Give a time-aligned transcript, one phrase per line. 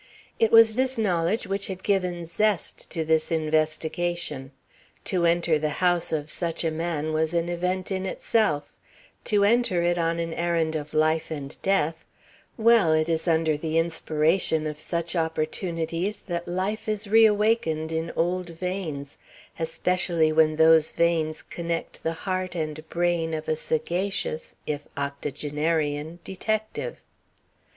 [0.39, 4.49] It was this knowledge which had given zest to this investigation.
[5.05, 8.79] To enter the house of such a man was an event in itself:
[9.25, 12.03] to enter it on an errand of life and death
[12.57, 18.49] Well, it is under the inspiration of such opportunities that life is reawakened in old
[18.49, 19.19] veins,
[19.59, 27.03] especially when those veins connect the heart and brain of a sagacious, if octogenarian, detective.